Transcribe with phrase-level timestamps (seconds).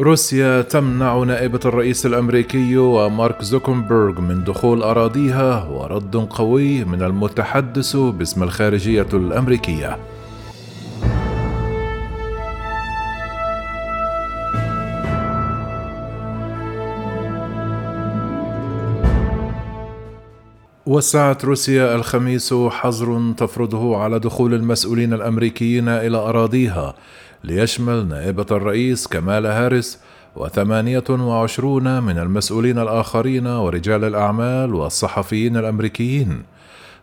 [0.00, 8.42] روسيا تمنع نائبة الرئيس الأمريكي ومارك زوكنبرغ من دخول أراضيها ورد قوي من المتحدث باسم
[8.42, 9.98] الخارجية الأمريكية.
[20.86, 26.94] وسعت روسيا الخميس حظر تفرضه على دخول المسؤولين الأمريكيين إلى أراضيها.
[27.44, 29.98] ليشمل نائبة الرئيس كمال هاريس
[30.36, 36.42] وثمانية وعشرون من المسؤولين الآخرين ورجال الأعمال والصحفيين الأمريكيين.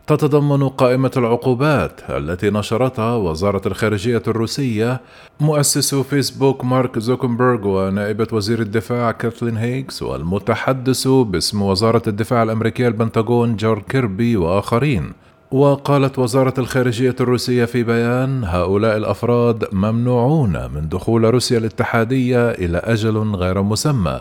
[0.06, 5.00] تتضمن قائمة العقوبات التي نشرتها وزارة الخارجية الروسية
[5.40, 13.56] مؤسس فيسبوك مارك زوكنبرغ ونائبة وزير الدفاع كاثلين هيكس والمتحدث باسم وزارة الدفاع الأمريكية البنتاغون
[13.56, 15.12] جور كيربي وآخرين.
[15.50, 23.18] وقالت وزارة الخارجية الروسية في بيان هؤلاء الأفراد ممنوعون من دخول روسيا الاتحادية إلى أجل
[23.18, 24.20] غير مسمى.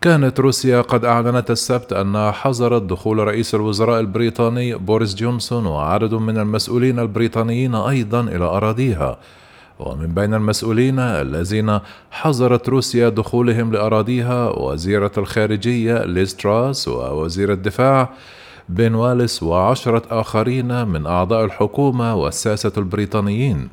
[0.00, 6.38] كانت روسيا قد أعلنت السبت أنها حظرت دخول رئيس الوزراء البريطاني بوريس جونسون وعدد من
[6.38, 9.18] المسؤولين البريطانيين أيضا إلى أراضيها.
[9.78, 11.78] ومن بين المسؤولين الذين
[12.10, 18.08] حظرت روسيا دخولهم لأراضيها وزيرة الخارجية ليز تراس ووزير الدفاع
[18.68, 23.68] بن واليس وعشرة آخرين من أعضاء الحكومة والساسة البريطانيين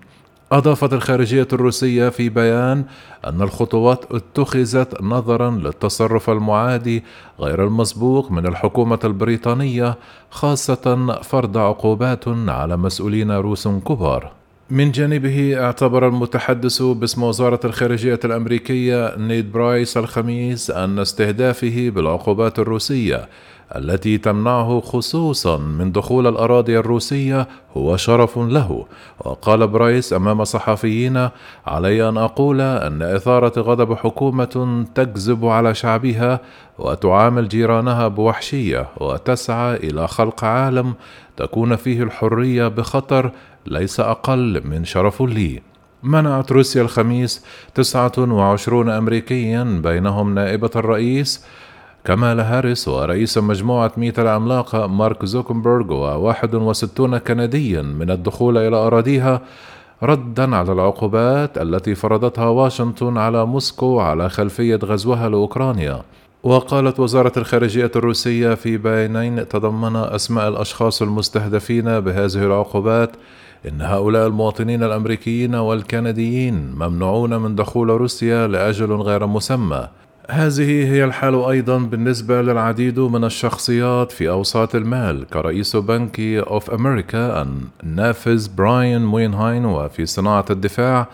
[0.52, 2.86] أضافت الخارجية الروسية في بيان
[3.26, 7.04] أن الخطوات اتخذت نظرا للتصرف المعادي
[7.40, 9.96] غير المسبوق من الحكومة البريطانية
[10.30, 14.43] خاصة فرض عقوبات على مسؤولين روس كبار.
[14.74, 23.30] من جانبه اعتبر المتحدث باسم وزارة الخارجية الأمريكية نيد برايس الخميس أن استهدافه بالعقوبات الروسية
[23.76, 28.86] التي تمنعه خصوصا من دخول الأراضي الروسية هو شرف له.
[29.20, 31.30] وقال برايس أمام صحفيين
[31.68, 36.40] علي أن أقول أن إثارة غضب حكومة تكذب على شعبها
[36.80, 40.94] وتعامل جيرانها بوحشية وتسعى إلى خلق عالم
[41.38, 43.32] تكون فيه الحرية بخطر
[43.66, 45.62] ليس أقل من شرف لي.
[46.04, 51.46] منعت روسيا الخميس 29 أمريكيا بينهم نائبة الرئيس
[52.06, 59.42] كمال هاريس ورئيس مجموعة ميتا العملاقة مارك زوكنبرغ وواحد وستون كنديا من الدخول إلى أراضيها
[60.04, 66.02] ردا على العقوبات التي فرضتها واشنطن على موسكو على خلفية غزوها لأوكرانيا.
[66.44, 73.12] وقالت وزارة الخارجية الروسية في بيانين تضمن أسماء الأشخاص المستهدفين بهذه العقوبات
[73.68, 79.88] إن هؤلاء المواطنين الأمريكيين والكنديين ممنوعون من دخول روسيا لأجل غير مسمى.
[80.30, 87.48] هذه هي الحال أيضا بالنسبة للعديد من الشخصيات في أوساط المال كرئيس بنك أوف أمريكا
[87.84, 91.08] النافذ براين موينيهان وفي صناعة الدفاع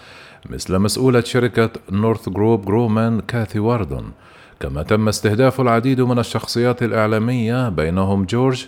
[0.49, 4.11] مثل مسؤولة شركة نورثروب جرومان كاثي واردون.
[4.59, 8.67] كما تم استهداف العديد من الشخصيات الإعلامية بينهم جورج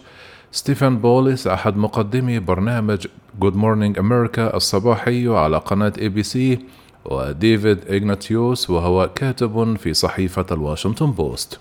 [0.51, 3.07] ستيفانوبولوس أحد مقدمي برنامج
[3.39, 6.59] جود مورنينج أمريكا الصباحي على قناة اي بي سي
[7.05, 11.59] وديفيد إغناتيوس وهو كاتب في صحيفة الواشنطن بوست